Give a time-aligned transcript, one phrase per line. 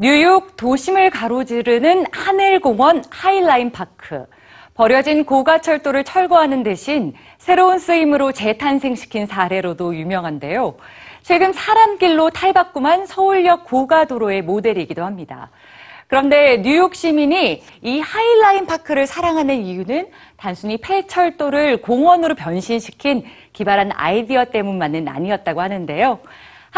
[0.00, 4.26] 뉴욕 도심을 가로지르는 하늘공원 하이라인 파크.
[4.74, 10.76] 버려진 고가철도를 철거하는 대신 새로운 쓰임으로 재탄생시킨 사례로도 유명한데요.
[11.22, 15.50] 최근 사람길로 탈바꿈한 서울역 고가도로의 모델이기도 합니다.
[16.06, 25.08] 그런데 뉴욕 시민이 이 하이라인 파크를 사랑하는 이유는 단순히 폐철도를 공원으로 변신시킨 기발한 아이디어 때문만은
[25.08, 26.20] 아니었다고 하는데요.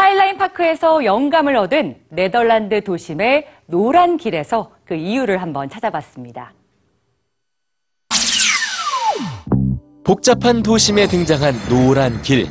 [0.01, 6.53] 하이라인 파크에서 영감을 얻은 네덜란드 도심의 노란 길에서 그 이유를 한번 찾아봤습니다.
[10.03, 12.47] 복잡한 도심에 등장한 노란 길.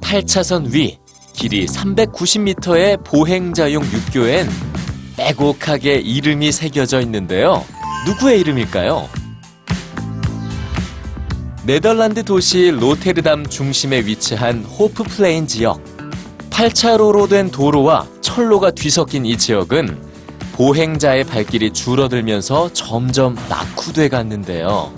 [0.00, 0.98] 8차선 위,
[1.34, 4.46] 길이 390m의 보행자용 육교엔
[5.18, 7.62] 빼곡하게 이름이 새겨져 있는데요.
[8.06, 9.06] 누구의 이름일까요?
[11.66, 15.99] 네덜란드 도시 로테르담 중심에 위치한 호프플레인 지역.
[16.60, 19.96] 8차로로 된 도로와 철로가 뒤섞인 이 지역은
[20.52, 24.92] 보행자의 발길이 줄어들면서 점점 낙후돼 갔는데요.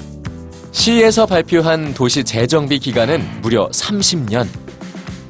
[0.72, 4.48] 시에서 발표한 도시 재정비 기간은 무려 30년.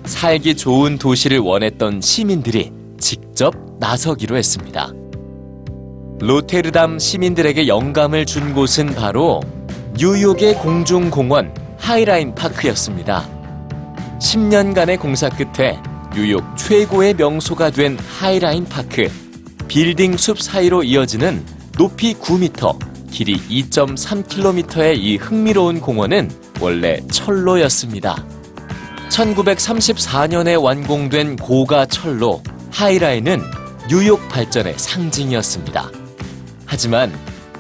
[0.07, 4.91] 살기 좋은 도시를 원했던 시민들이 직접 나서기로 했습니다.
[6.21, 9.43] 로테르담 시민들에게 영감을 준 곳은 바로
[9.99, 13.29] 뉴욕의 공중공원 하이라인 파크였습니다.
[14.19, 15.79] 10년간의 공사 끝에
[16.15, 19.11] 뉴욕 최고의 명소가 된 하이라인 파크.
[19.67, 21.43] 빌딩 숲 사이로 이어지는
[21.79, 28.27] 높이 9m, 길이 2.3km의 이 흥미로운 공원은 원래 철로였습니다.
[29.09, 33.41] 1934년에 완공된 고가 철로 하이라인은
[33.89, 35.91] 뉴욕 발전의 상징이었습니다.
[36.67, 37.13] 하지만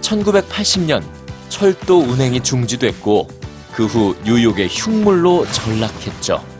[0.02, 1.02] 1980년
[1.48, 3.28] 철도 운행이 중지됐고
[3.72, 6.51] 그 후 뉴욕의 흉물로 전락했죠.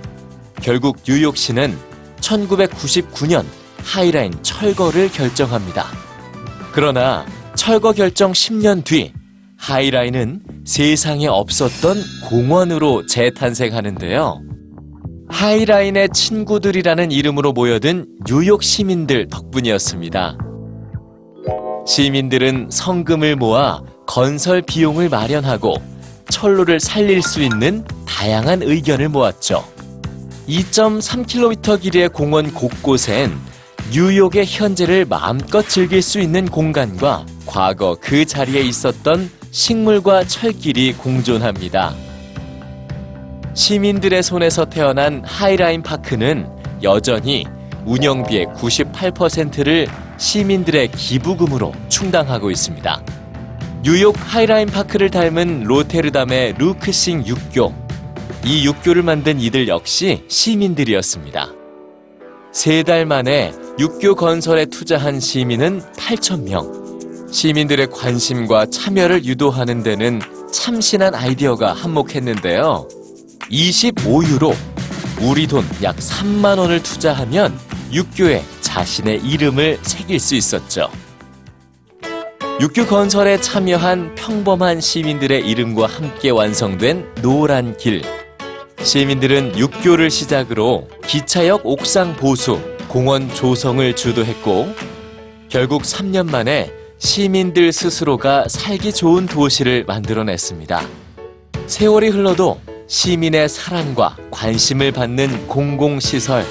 [0.63, 1.77] 결국 뉴욕시는
[2.21, 3.45] 1999년
[3.79, 5.87] 하이라인 철거를 결정합니다.
[6.73, 7.27] 그러나
[7.57, 9.13] 철거 결정 10년 뒤
[9.59, 11.97] 하이라인은 세상에 없었던
[12.29, 14.41] 공원으로 재탄생하는데요.
[15.29, 20.39] 하이라인의 친구들이라는 이름으로 모여든 뉴욕 시민들 덕분이었습니다.
[21.87, 25.75] 시민들은 성금을 모아 건설 비용을 마련하고
[26.31, 29.72] 철로를 살릴 수 있는 다양한 의견을 모았죠.
[30.49, 33.33] 2.3km 길이의 공원 곳곳엔
[33.93, 41.95] 뉴욕의 현재를 마음껏 즐길 수 있는 공간과 과거 그 자리에 있었던 식물과 철길이 공존합니다.
[43.55, 46.49] 시민들의 손에서 태어난 하이라인 파크는
[46.83, 47.45] 여전히
[47.85, 49.87] 운영비의 98%를
[50.17, 53.03] 시민들의 기부금으로 충당하고 있습니다.
[53.83, 57.82] 뉴욕 하이라인 파크를 닮은 로테르담의 루크싱 육교.
[58.45, 61.53] 이 육교를 만든 이들 역시 시민들이었습니다.
[62.53, 67.33] 세 달 만에 육교 건설에 투자한 시민은 8,000명.
[67.33, 70.21] 시민들의 관심과 참여를 유도하는 데는
[70.53, 72.89] 참신한 아이디어가 한몫했는데요.
[73.51, 74.55] 25유로,
[75.23, 77.59] 우리 돈 약 3만 원을 투자하면
[77.93, 80.91] 육교에 자신의 이름을 새길 수 있었죠.
[82.61, 88.03] 육교 건설에 참여한 평범한 시민들의 이름과 함께 완성된 노란 길.
[88.83, 94.75] 시민들은 육교를 시작으로 기차역 옥상 보수, 공원 조성을 주도했고,
[95.49, 100.83] 결국 3년 만에 시민들 스스로가 살기 좋은 도시를 만들어냈습니다.
[101.67, 106.45] 세월이 흘러도 시민의 사랑과 관심을 받는 공공시설.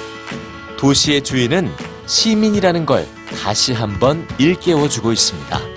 [0.78, 1.70] 도시의 주인은
[2.06, 3.06] 시민이라는 걸
[3.42, 5.71] 다시 한번 일깨워주고 있습니다.